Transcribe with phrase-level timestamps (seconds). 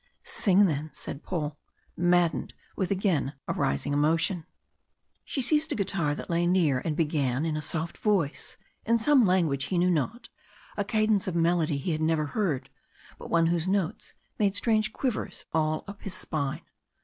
[0.23, 1.59] "Sing then!" said Paul,
[1.95, 4.47] maddened with again arising emotion.
[5.23, 9.27] She seized a guitar that lay near, and began in a soft voice in some
[9.27, 10.29] language he knew not
[10.75, 12.71] a cadence of melody he had never heard,
[13.19, 16.61] but one whose notes made strange quivers all up his spine.